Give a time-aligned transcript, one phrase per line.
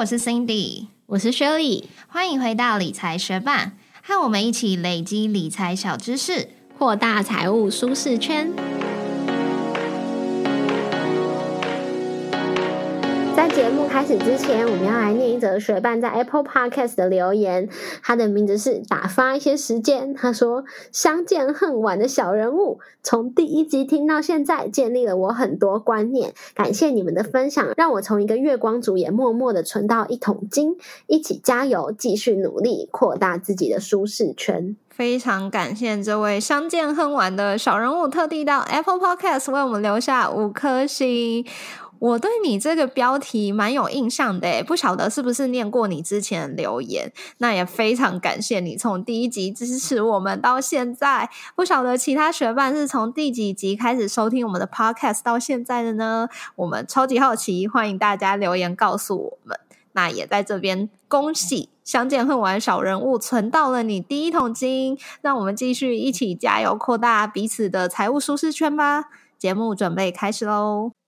[0.00, 8.50] 我是 Cindy，我是 Shirley，欢迎回到理财学霸，和我们一起累积理财小知识，扩大财务舒适圈。
[13.90, 17.68] 开始之前，我们要来念一则学伴在 Apple Podcast 的留言。
[18.04, 20.14] 他的名字是打发一些时间。
[20.14, 26.32] 他说：“相见恨晚的小人物，从第一集听到现在，建立了我很多观念。
[26.54, 30.76] 感谢你们的分享，让我从一个月光族也默默的存到一桶金。
[31.08, 41.44] 一起加油，继续努力，扩大自己的舒适圈。”非常感谢这位相见恨晚的小人物，特地到 Apple Podcast 为我们留下五颗星。
[42.00, 47.12] 我对你这个标题蛮有印象的，不晓得是不是念过你之前的留言？
[47.38, 56.28] 那也非常感谢你从第一集支持我们到现在，不晓得其他学伴是从第几集开始收听我们的 Podcast 到现在的呢？
[56.56, 59.60] 我们超级好奇，欢迎大家留言告诉我们。
[59.92, 69.06] 那也在这边恭喜相见恨晚小人物存到了你第一桶金，让我们继续一起加油，扩大彼此的财务舒适圈吧。
[69.38, 70.99] 节目准备开始喽。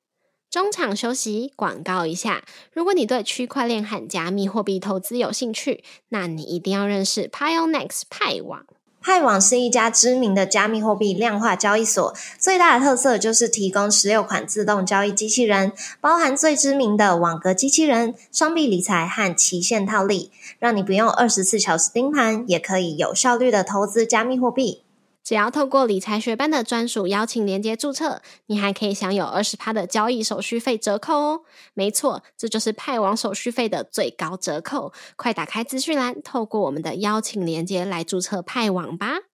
[0.53, 2.45] 中场休息，广告一下。
[2.75, 8.67] 如果你对区块链和加密货币投资有兴趣，那你一定要认识 Pionex 派网。
[9.01, 24.83] 派网是一家知名的加密货币量化交易所，最大的特色就是提供十六款自动交易机器人，包含最知名的网格机器人、双币理财和期限套利，让你不用二十四小时盯盘，也可以有效率的投资加密货币。
[25.25, 31.41] 只要透过理财学班的专属邀请连接注册，你还可以享有二十趴的交易手续费折扣哦。
[31.75, 34.93] 没错，这就是派网手续费的最高折扣。
[35.17, 39.32] 快打开资讯栏，透过我们的邀请连接来注册派网吧。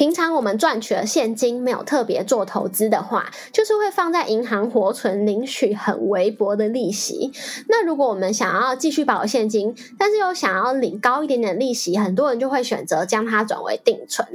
[0.00, 7.30] 平常我们赚取了现金，没有特别做投资的话，就是会放在银行活存，领取很微薄的利息。
[7.68, 14.26] 那如果我们想要继续保现金，但是又想要领高一点点利息，很多人就会选择将它转为定存。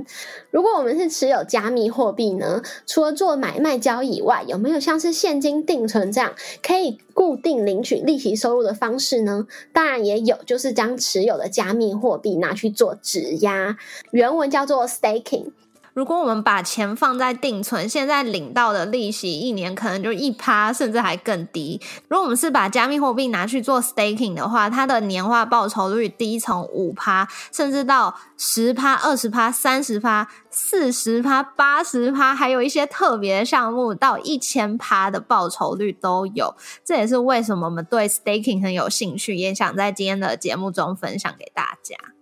[0.52, 2.62] 如果我们是持有加密货币呢？
[2.86, 9.48] 除了做买卖交易以外，有没有像是现金定存这样可以固定领取利息收入的方式呢？
[9.72, 13.78] 当然也有，就是将持有的加密货币拿去做质押，
[14.12, 15.46] 原文叫做 staking。
[15.96, 21.80] 如果我们把钱放在定存，现在领到的利息一年可能就一趴，甚至还更低。
[22.10, 36.54] 如果我们是把加密货币拿去做 staking 的话，它的年化报酬率低从五趴，甚至到十趴、二十趴、三十趴、四十趴、八十趴，还有一些特别项目到一千趴的报酬率都有。
[36.84, 42.15] 这也是为什么我们对 staking 很有兴趣，也想在今天的节目中分享给大家。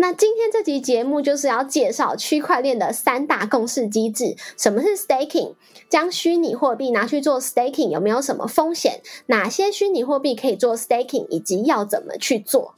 [0.00, 4.34] 那今天这集节目就是要介绍区块链的三大共识机制。
[4.56, 5.56] 什么是 staking？
[5.90, 9.02] 将虚拟货币拿去做 staking 有没有什么风险？
[9.26, 12.76] 哪些虚拟货币可以做 staking，以及要怎么去做？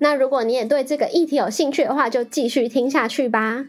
[0.00, 3.66] 那如果你也对这个议题有兴趣的话，就继续听下去吧。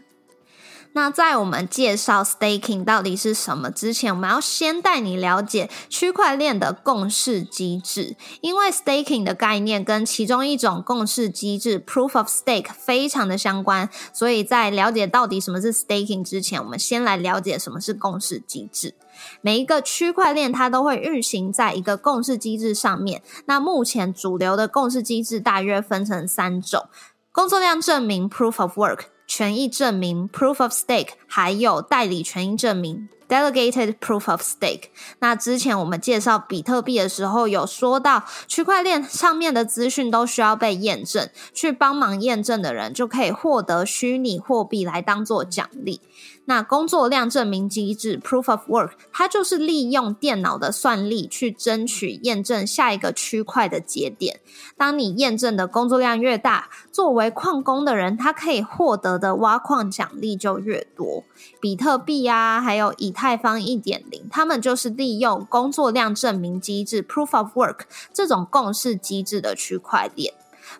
[0.94, 8.14] 那在我们介绍 staking 到底是什么之前，我们要先带你了解区块链的共识机制。
[8.42, 18.94] 因为 staking 的概念跟其中一种共识机制 proof of stake 非常的相关，所以在了解到底什么是 staking 之前，我们先来了解什么是共识机制。
[19.40, 23.22] 每一个区块链它都会运行在一个共识机制上面。
[23.46, 26.88] 那目前主流的共识机制大约分成三种：
[27.30, 29.11] 工作量证明 proof of work。
[29.26, 34.84] 权益证明 （Proof of Stake） 还有代理权益证明 （Delegated Proof of Stake）。
[35.20, 46.00] 那之前我们介绍比特币的时候，有说到区块链上面的资讯都需要被验证，去帮忙验证的人就可以获得虚拟货币来当做奖励。
[46.46, 54.40] 那工作量证明机制 （Proof of Work） 它就是利用电脑的算力去争取验证下一个区块的节点。
[54.76, 61.22] 当你验证的工作量越大，作为矿工的人，他可以获得的挖矿奖励就越多。
[61.60, 67.82] 比特币啊，还有以太坊一点零，他们就是利用工作量证明机制 （Proof of Work）
[68.12, 70.34] 这种共识机制的区块链。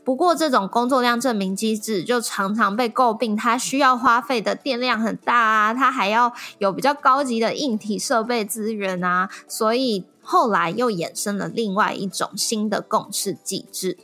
[0.05, 13.99] 不过，这种工作量证明机制就常常被诟病，它需要花费的电量很大啊，它还要有比较高级的硬体设备资源啊，所以后来又衍生了另外一种新的共识机制。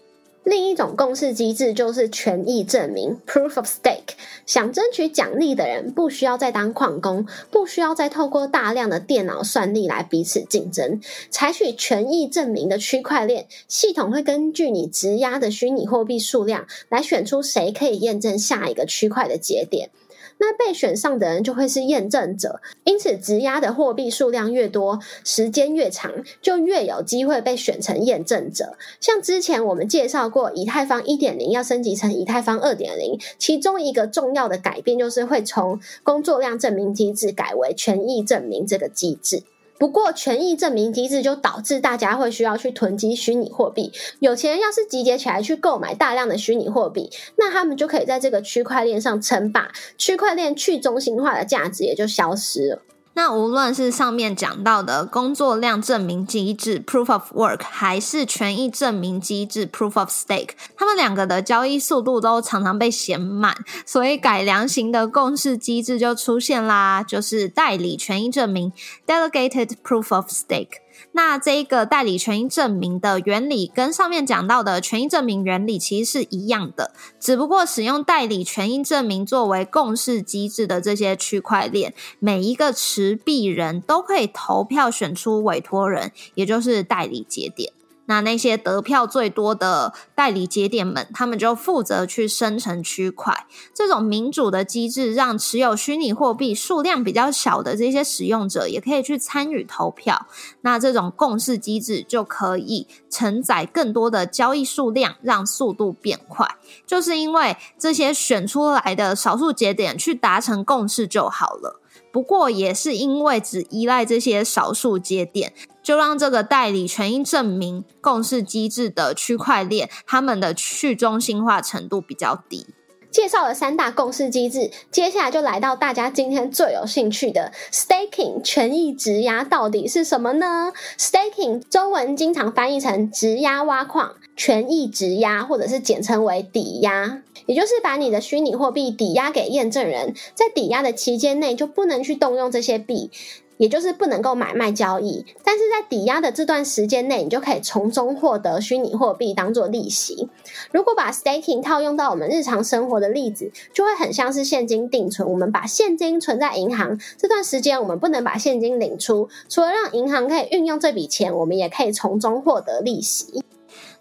[0.49, 4.15] 另一种共识机制就是权益证明 （Proof of Stake）。
[4.47, 11.03] 想争取奖励的人，不需要再当矿工，不需要再透过大量的电脑算力来彼此竞争。
[11.29, 19.91] 采取权益证明的区块链系统会根据你质押的虚拟货币数量，来选出谁可以验证下一个区块的节点。
[20.39, 22.61] 那被选上的人就会是验证者。
[22.85, 28.77] 因此，质押的货币数量越多，时间越长，就越有机会被选成验证者。
[29.01, 39.43] 像之前我们介绍过，以太坊一点零要升级成以太坊二点零，其中一个重要的改变就是会从工作量证明机制改为权益证明这个机制。
[39.79, 43.93] 不过，权益证明机制就导致大家会需要去囤积虚拟货币。
[44.19, 52.83] 有钱人要是集结起来去购买大量的虚拟货币，那他们就可以在这个区块链上称霸，区块链去中心化的价值也就消失了。
[53.19, 68.73] 那无论是上面讲到的工作量证明机制 （Proof of Work） 还是权益证明机制 （Proof of Stake），他们两个的交易速度都常常被嫌慢，所以改良型的共识机制就出现啦，就是代理权益证明
[69.05, 70.77] （Delegated Proof of Stake）。
[71.13, 87.73] 那这个代理权益证明的原理跟上面讲到的权益证明原理其实是一样的，只不过使用代理权益证明作为共识机制的这些区块链，每一个持币人都可以投票选出委托人，也就是代理节点。
[88.09, 93.47] 那那些得票最多的代理节点们，他们就负责去生成区块。
[93.75, 100.27] 这种民主的机制，让持有虚拟货币数量比较小的这些使用者，也可以去参与投票。
[100.63, 106.57] 那这种共识机制就可以承载更多的交易数量，让速度变快。
[106.87, 111.81] 就是因为这些选出来的少数节点去达成共识就好了。
[112.19, 115.53] 不过，也是因为只依赖这些少数节点。
[115.85, 122.67] 就让这个代理权益证明共识机制的区块链，他们的去中心化程度比较低。
[123.09, 143.11] 介绍了三大共识机制，接下来就来到大家今天最有兴趣的 staking 权益质押到底是什么呢？staking 中文经常翻译成质押挖矿，权益质押或者是简称为抵押，也就是把你的虚拟货币抵押给验证人，在抵押的期间内就不能去动用这些币。
[143.57, 150.29] 也就是不能够买卖交易，但是在抵押的这段时间内，你就可以从中获得虚拟货币当做利息。
[150.71, 155.29] 如果把 staking 套用到我们日常生活的例子，就会很像是现金定存。
[155.29, 163.43] 我们把现金存在银行这段时间，我们不能把现金领出，除了让银行可以运用这笔钱，我们也可以从中获得利息。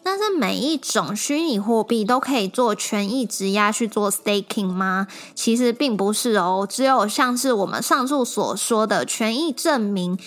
[0.09, 5.05] 但是每一种虚拟货币都可以做权益质押去做 staking 吗？
[5.35, 10.17] 其实并不是哦，只有像是我们上述所说的权益证明。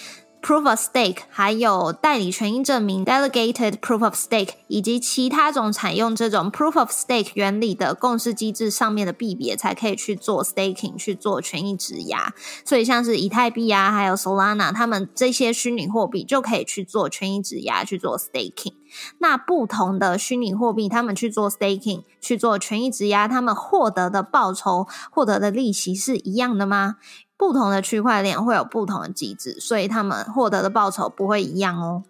[0.42, 12.34] Proof of Stake，还有代理权益证明 （Delegated Proof of Stake） 以及其他种采用这种 Proof of Stake 原理的共识机制上面的币别，才可以去做 staking 去做权益质押。
[12.64, 18.74] 所以像是以太币啊，还有 Solana，他们这些虚拟货币就可以去做权益质押去做 staking。
[19.18, 26.96] 那不同的虚拟货币，他们去做 staking 去做权益质押，他们获得的报酬、获得的利息是一样的吗？
[27.40, 32.02] 不同的区块链会有不同的机制，所以他们获得的报酬不会一样哦。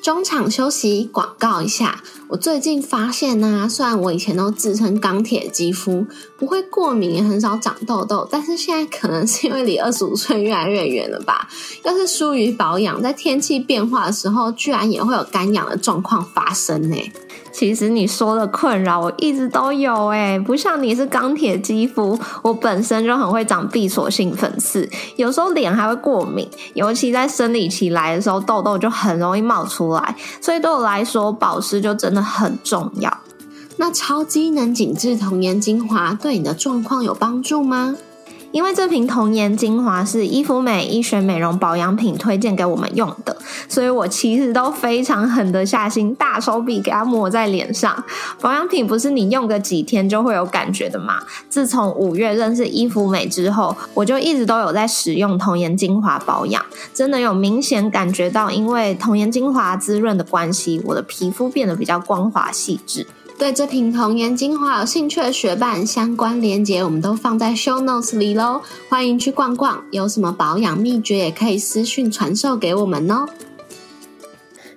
[0.00, 2.00] 中场休息，广告一下。
[2.28, 6.06] 我最近发现呢，虽然我以前都自称钢铁肌肤，
[6.38, 11.48] 不会过敏，也很少长痘痘，但是现在可能是因为离二十五岁越来越远了吧。
[11.82, 16.96] 要是疏于保养，在天气变化的时候，居然也会有干痒的状况发生呢。
[17.58, 24.86] 其实你说的困扰我一直都有哎，不像你是钢铁肌肤，我本身就很会长闭锁性粉刺，
[25.16, 33.10] 有时候脸还会过敏，尤其在生理期来的时候，痘痘就很容易冒出来，所以对我来说，保湿就真的很重要。
[33.78, 37.96] 那超机能紧致童颜精华对你的状况有帮助吗？
[38.56, 43.36] 因为这瓶童颜精华是伊芙美医学美容保养品推荐给我们用的，
[43.68, 48.02] 所以我其实都非常狠得下心，大手笔给它抹在脸上。
[48.40, 51.18] 保养品不是你用个几天就会有感觉的嘛？
[51.50, 63.06] 自从五月认识伊芙美之后，我就一直都有在使用童颜精华保养，真的有明显感觉到，因为童颜精华滋润的关系，我的皮肤变得比较光滑细致。
[63.38, 69.84] 对这瓶童颜精华有兴趣的学伴，相关链接我们都放在 show notes 里喽，欢迎去逛逛。
[69.90, 73.26] 有什么保养秘诀，也可以私讯传授给我们哦。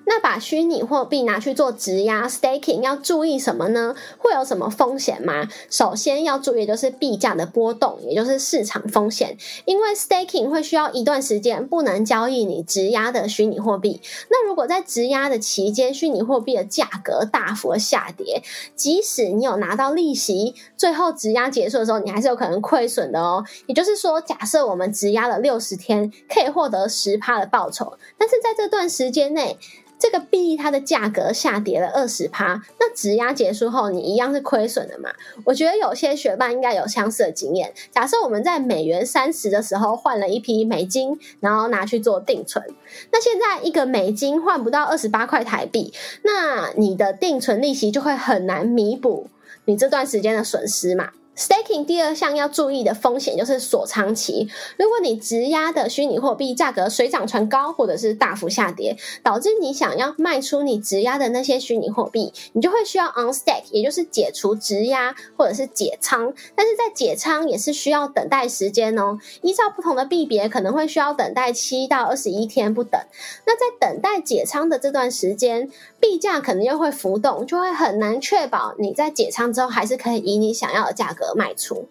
[0.10, 3.96] 那把虚拟货币拿去做质押 （staking） 要注意什么呢？
[4.18, 5.48] 会有什么风险吗？
[5.70, 9.38] 首先要注意就是币价的波动，也就是市场风险。
[9.66, 14.02] 因为 staking 会需要一段时间不能交易你质押的虚拟货币。
[14.32, 18.42] 那如果在质押的期间，虚拟货币的价格大幅下跌，
[18.76, 23.46] 即使你有拿到利息，最后质押结束的时候，你还是有可能亏损的哦。
[23.68, 29.60] 也就是说，假设我们质押了六十天，可以获得十趴的报酬，但是在这段时间内，
[30.00, 35.12] 这个币它的价格下跌了二十趴，那质押结束后你一样是亏损的嘛？
[35.44, 37.74] 我觉得有些学伴应该有相似的经验。
[37.92, 42.64] 假设我们在美元三十的时候换了一批美金，然后拿去做定存，
[43.12, 49.28] 那现在一个美金换不到二十八块台币，那你的定存利息就会很难弥补
[49.66, 54.50] 你这段时间的损失嘛？Staking 第二项要注意的风险就是锁仓期。
[54.78, 66.34] 如果你质押的虚拟货币价格水涨船高，或者是大幅下跌，导致你想要卖出你质押的那些虚拟货币，你就会需要 unstack，也就是解除质押或者是解仓。
[66.56, 69.18] 但是在解仓也是需要等待时间哦。
[69.42, 73.00] 依照不同的币别，可能会需要等待七到二十一天不等。
[73.46, 81.29] 那在等待解仓的这段时间，币价可能又会浮动，就会很难确保你在解仓之后还是可以以你想要的价格。
[81.36, 81.88] 卖出。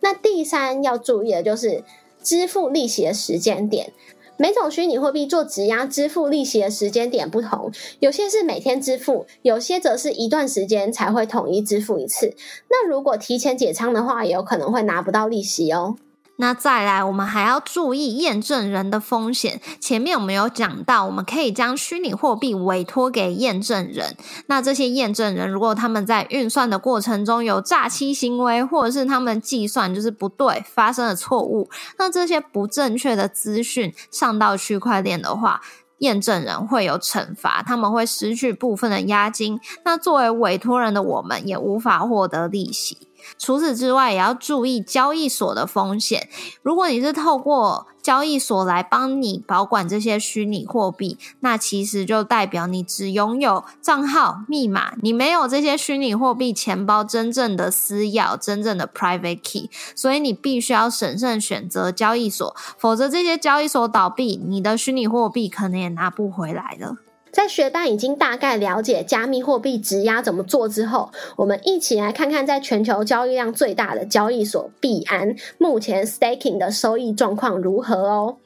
[0.00, 1.84] 那第三要注意的就是
[2.22, 3.92] 支付利息的时间点。
[4.38, 12.34] 每种虚拟货币做质押支付利息的时间点不同，有些是每天支付，有些则是一段时间才会统一支付一次。
[12.68, 15.96] 那如果提前解仓的话，也有可能会拿不到利息哦。
[16.42, 19.60] 那再来，我们还要注意验证人的风险。
[19.78, 24.16] 前面我们有讲到，我们可以将虚拟货币委托给验证人。
[24.46, 35.60] 那这些验证人，如果他们在运算的过程中有诈欺行为，或者是他们计算就是不对，发生了错误，那这些不正确的资讯上到区块链的话，
[35.98, 39.60] 验证人会有惩罚，他们会失去部分的押金。
[39.84, 42.98] 那作为委托人的我们，也无法获得利息。
[43.38, 46.28] 除此之外，也要注意交易所的风险。
[46.62, 59.70] 如果你是透过交易所来帮你保管这些虚拟货币，那其实就代表你只拥有账号密码，你没有这些虚拟货币钱包真正的私钥、真正的 private key。
[59.94, 66.96] 所以你必须要审慎选择交易所，否则这些交易所倒闭，你的虚拟货币可能也拿不回来了。
[67.32, 78.36] 在学班已经大概了解加密货币质押怎么做之后，我们一起来看看在全球交易量最大的交易所币安目前 staking 的收益状况如何哦。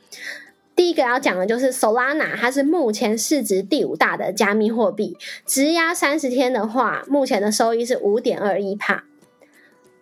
[0.76, 9.04] 第一个要讲的就是 Solana，它是目前市值第五大的加密货币，质押三十天的话，目前的收益是五点二一帕。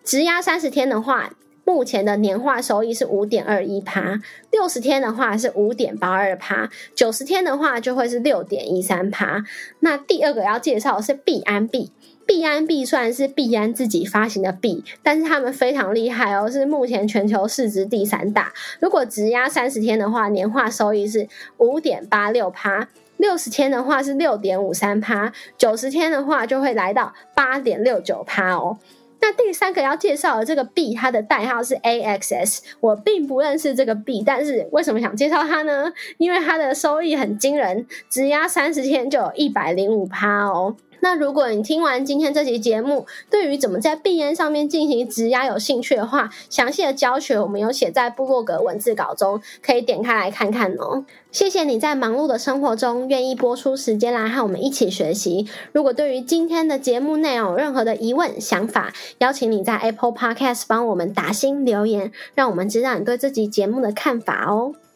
[0.03, 1.33] 质押三十天的话。
[1.65, 9.43] 目前的年化收益是五点二一趴，六十天的话是五点八二趴，九十天的话就会是六点一三趴。
[9.79, 11.91] 那第二个要介绍是币安币，
[12.27, 18.53] 币安币虽然是币安自己发行的币，但是他们非常厉害哦，是目前全球市值第三大。
[18.79, 28.77] 如果质押三十天的话，年化收益是五点八六趴，六十天的话是六点五三趴，九十天的话就会来到八点六九趴哦。
[29.25, 32.59] 那第三个要介绍的这个币，它的代号是 AXS。
[32.79, 35.91] 我并不认识这个币，但是为什么想介绍它呢？
[36.19, 40.75] 因为它的收益很惊人，只押三十天就有一百零五趴哦。
[40.99, 51.05] 那如果你听完今天这期节目，对于怎么在币安上面进行质押有兴趣的话，详细的教学我们有写在部落格文字稿中，可以点开来看看哦。
[51.31, 55.47] 谢谢你在忙碌的生活中愿意播出时间来和我们一起学习。
[55.73, 64.75] 如果对于今天的节目内容有任何的疑问、想法，邀请你在 Apple Podcast 帮我们打新留言，让我们知道你对这集节目的看法哦。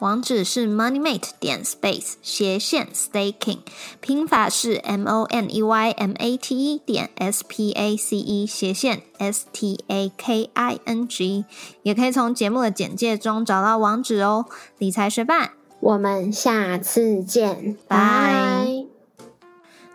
[0.00, 3.58] 网址是 moneymate 点 space 斜线 staking，
[4.00, 8.46] 拼法是 m o n e y m a t e 点 s p a c e
[8.46, 11.44] 斜线 s t a k i n g，
[11.82, 14.46] 也可以从节目的简介中找到网址哦。
[14.78, 18.86] 理财学伴，我们下次见，拜。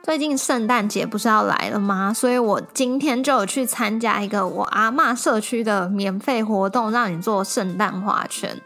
[0.04, 2.14] 最近圣诞节不是要来了吗？
[2.14, 8.62] 所以我今天就有去参加一个我阿妈社区的免费活动，让你做圣诞花圈。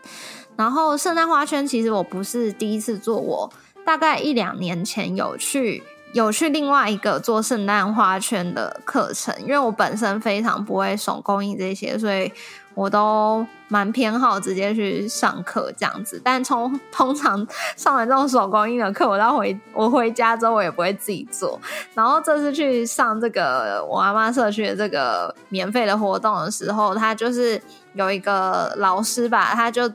[0.59, 3.49] 然后圣诞花圈其实我不是第一次做，我
[3.85, 12.29] 大概一两年前有去有去另外一个做圣诞花圈的课程，因为我本身非常不会手工艺这些，所以
[12.73, 16.21] 我都蛮偏好直接去上课这样子。
[16.21, 17.47] 但从通常
[17.77, 21.57] 上完这种手工艺的课，我到回我回家之后我也不会自己做。
[21.93, 27.61] 然后这次去上这个我阿妈社区的这个免费的活动的时候，他就是
[27.93, 29.89] 有一个老师吧，他就。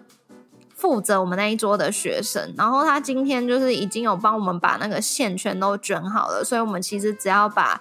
[0.75, 7.81] 负责我们那一桌的学生，然后他今天就是已经有帮我们把那个线圈都卷好了，所以我们其实只要把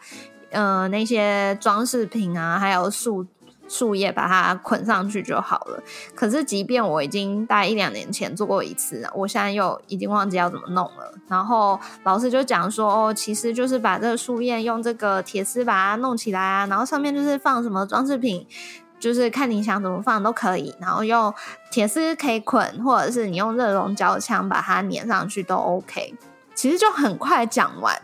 [0.52, 3.26] 呃那些装饰品啊，还有树
[3.68, 5.82] 树叶把它捆上去就好了。
[6.14, 11.14] 可是，即便我已经大概一两年前做过一次，我现在又已经忘记要怎么弄了。
[11.28, 18.46] 然后老师就讲说，哦，其实就是把这个树叶用这个铁丝把它弄起来啊，然后上面就是放什么装饰品，
[19.04, 20.74] 就是看你想怎么放都可以。
[20.80, 21.34] 然后用
[21.70, 26.16] 铁丝可以捆，或者是你用热熔胶枪把它粘上去都 OK。
[26.56, 28.02] 其实就很快讲完。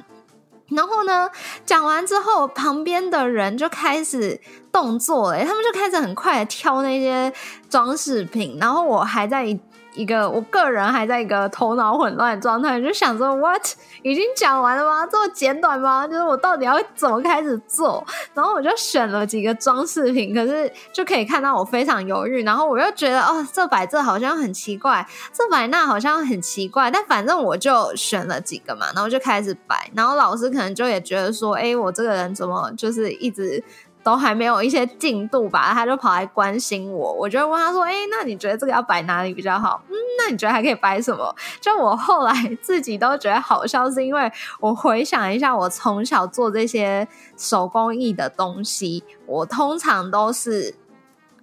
[0.68, 1.29] 然后呢，
[1.65, 4.39] 讲完之后，旁边的人就开始
[4.72, 7.32] 动作，哎，他们就开始很快的挑那些
[7.70, 9.58] 装饰品，然后我还在。
[10.00, 13.62] 一个我个人还在一个头脑混乱的状态，就想说 what
[14.01, 15.06] 已经讲完了吗？
[15.06, 16.08] 这么简短吗？
[16.08, 18.01] 就是我到底要怎么开始做？
[18.34, 22.44] 然后我就选了几个装饰品，可是就可以看到我非常犹豫。
[22.44, 26.89] 然后我又觉得哦，这摆这好像很奇怪，这摆那好像很奇怪。
[26.89, 29.91] 但反正我就选了几个嘛，然后就开始摆。
[29.94, 33.62] 然后老师可能就也觉得说，哎，我这个人怎么就是一直。
[34.09, 37.13] 都还没有一些进度吧，他就跑来关心我。
[37.13, 39.79] 我就问他说：“哎，那你觉得这个要摆哪里比较好？
[39.87, 50.73] 嗯，那你觉得还可以摆什么？”就我后来自己都觉得好笑，是因为我回想一下，我从小做这些手工艺的东西，我通常都是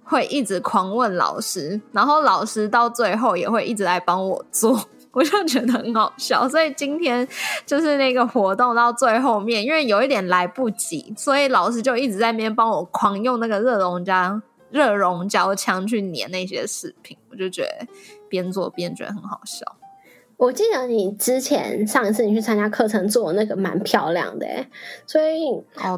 [0.03, 4.89] 会一直狂问老师，然后老师到最后也会一直来帮我做。
[5.17, 7.27] 我就觉得很好笑，所以今天
[7.65, 17.87] 就是那个活动到最后面，因为有一点来不及，所以老师就一直在那边帮我狂用那个热熔胶、热熔胶枪去粘那些饰品，我就觉得
[18.29, 19.65] 边做边觉得很好笑。
[20.37, 24.45] 我记得你之前上一次你去参加课程做那个蛮漂亮的，
[25.07, 25.49] 所以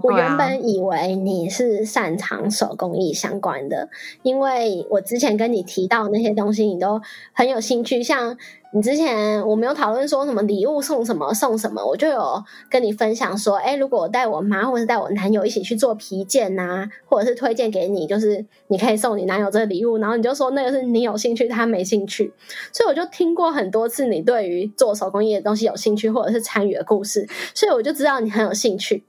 [0.01, 3.89] 我原本以为你是擅长手工艺相关的，
[4.23, 7.01] 因为我之前跟你提到那些东西，你都
[7.33, 8.37] 很有兴趣，像。
[8.71, 22.31] 你之前我没有讨论说什么礼物送什么送什么，我就有跟你分享说，哎，如果我带我妈或者带我男友一起去做皮件呐，或者是推荐给你，就是你可以送你男友这个礼物，然后你就说那个是你有兴趣，他没兴趣，
[22.71, 29.03] 所以我就听过很多次你对于做手工艺的东西有兴趣或者是参与的故事，所以我就知道你很有兴趣，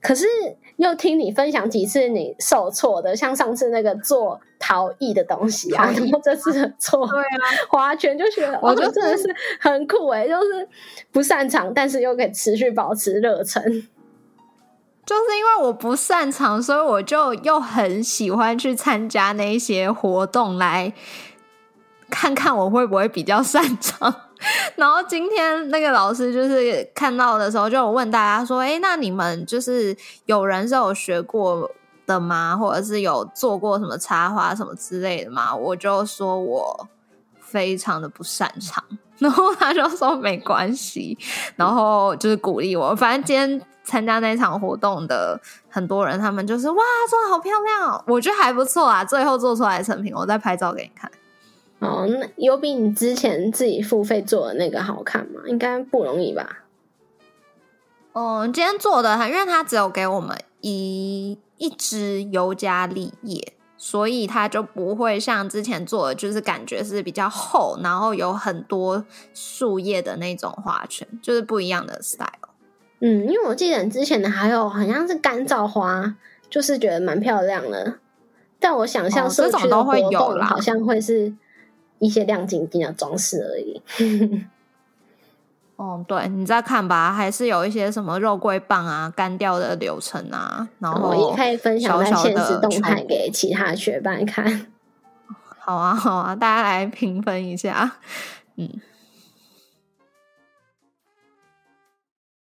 [0.00, 0.26] 可是。
[0.76, 9.24] 又听你分享几次你受挫的，像上次那个做陶艺的东西啊，然后这次做对啊，划拳就觉得，我觉得真的是
[9.60, 10.66] 很酷哎，就是
[11.12, 13.62] 不擅长，但是又可以持续保持热忱。
[15.04, 20.94] 就是因为我不擅长，所以我就又很喜欢去参加那些活动，来
[22.08, 24.14] 看看我会不会比较擅长。
[24.76, 31.70] 然后今天那个老师就是看到的时候，就有问大家说：“哎，那你们就是有人是有学过
[32.06, 32.56] 的吗？
[32.56, 36.88] 或者是有做过什么插花什么之类的吗？”我就说我
[37.40, 38.82] 非常的不擅长，
[39.18, 41.16] 然后他就说没关系，
[41.56, 42.94] 然后就是鼓励我。
[42.94, 49.04] 反正今天参加那场活动的很多人，他们就是哇，做的好漂亮哦，我觉得还不错啊。
[49.04, 51.10] 最后做出来的成品，我再拍照给你看。
[51.80, 55.42] 哦，那有比你之前自己付费做的那个好看吗？
[55.46, 56.60] 应该不容易吧？
[58.14, 72.28] 嗯，今天做的，因为他只有给我们一一直尤加利叶，所以它就不会像之前做的，就是感觉是比较厚，然后有很多树叶的那种花圈，就是不一样的 style。
[73.00, 76.16] 嗯，因为我记得之前的还有好像是干燥花，
[76.50, 77.98] 就是觉得蛮漂亮的，
[78.60, 81.34] 但我想象社区的活动好像会是。
[82.00, 83.80] 一些亮晶晶的装饰而已。
[85.76, 94.66] 哦，对，你再看吧，还是有一些什么肉桂棒啊、干掉的流程啊，然后也可以分享在现实动态给其他学伴看。
[95.58, 97.92] 好啊，好啊，大家来评分一下。
[98.56, 98.68] 嗯。